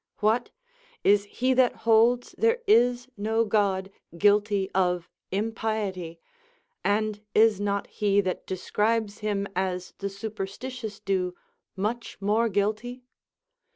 [0.17, 0.49] What
[1.03, 6.19] 1 Is he tliat holds there is no God guilty of impiety,
[6.83, 11.35] and is not he that describes him as the superstitious do
[11.75, 13.03] much more guilty'?